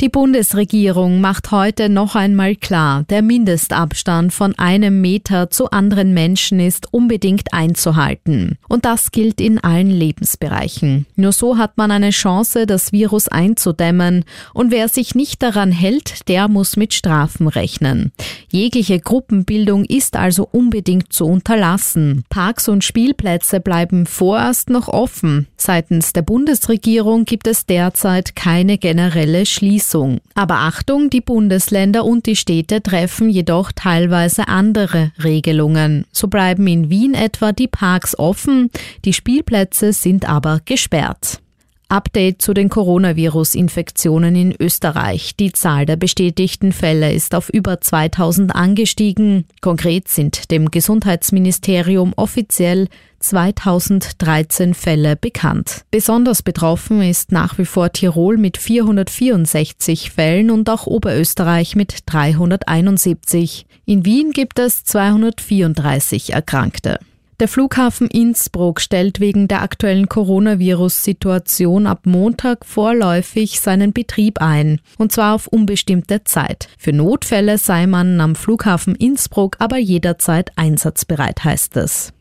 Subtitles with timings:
[0.00, 6.60] Die Bundesregierung macht heute noch einmal klar, der Mindestabstand von einem Meter zu anderen Menschen
[6.60, 8.58] ist unbedingt einzuhalten.
[8.68, 11.06] Und das gilt in allen Lebensbereichen.
[11.16, 14.24] Nur so hat man eine Chance, das Virus einzudämmen.
[14.54, 18.12] Und wer sich nicht daran hält, der muss mit Strafen rechnen.
[18.52, 22.22] Jegliche Gruppenbildung ist also unbedingt zu unterlassen.
[22.30, 25.48] Parks und Spielplätze bleiben vorerst noch offen.
[25.56, 29.87] Seitens der Bundesregierung gibt es derzeit keine generelle Schließung.
[29.88, 30.20] Entschließung.
[30.34, 36.04] Aber Achtung, die Bundesländer und die Städte treffen jedoch teilweise andere Regelungen.
[36.12, 38.70] So bleiben in Wien etwa die Parks offen,
[39.04, 41.40] die Spielplätze sind aber gesperrt.
[41.90, 45.36] Update zu den Coronavirus-Infektionen in Österreich.
[45.36, 49.46] Die Zahl der bestätigten Fälle ist auf über 2000 angestiegen.
[49.62, 55.82] Konkret sind dem Gesundheitsministerium offiziell 2013 Fälle bekannt.
[55.90, 63.66] Besonders betroffen ist nach wie vor Tirol mit 464 Fällen und auch Oberösterreich mit 371.
[63.84, 66.98] In Wien gibt es 234 Erkrankte.
[67.40, 75.12] Der Flughafen Innsbruck stellt wegen der aktuellen Coronavirus-Situation ab Montag vorläufig seinen Betrieb ein, und
[75.12, 76.68] zwar auf unbestimmte Zeit.
[76.78, 82.12] Für Notfälle sei man am Flughafen Innsbruck aber jederzeit einsatzbereit, heißt es.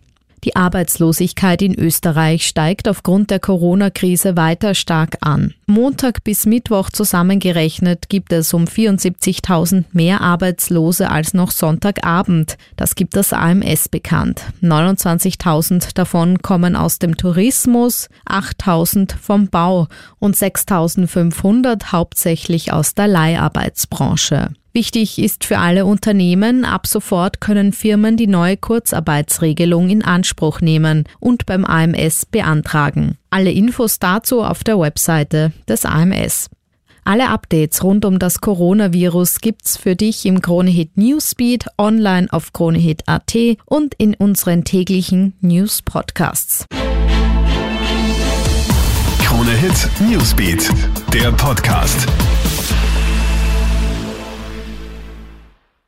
[0.43, 5.53] Die Arbeitslosigkeit in Österreich steigt aufgrund der Corona-Krise weiter stark an.
[5.65, 12.57] Montag bis Mittwoch zusammengerechnet gibt es um 74.000 mehr Arbeitslose als noch Sonntagabend.
[12.75, 14.43] Das gibt das AMS bekannt.
[14.61, 19.87] 29.000 davon kommen aus dem Tourismus, 8.000 vom Bau
[20.19, 24.49] und 6.500 hauptsächlich aus der Leiharbeitsbranche.
[24.77, 31.05] Wichtig ist für alle Unternehmen, ab sofort können Firmen die neue Kurzarbeitsregelung in Anspruch nehmen
[31.19, 33.17] und beim AMS beantragen.
[33.31, 36.51] Alle Infos dazu auf der Webseite des AMS.
[37.03, 43.35] Alle Updates rund um das Coronavirus gibt's für dich im Kronehit Newsbeat, online auf kronehit.at
[43.65, 46.67] und in unseren täglichen News Podcasts.
[49.23, 50.71] Kronehit Newsbeat,
[51.11, 52.07] der Podcast.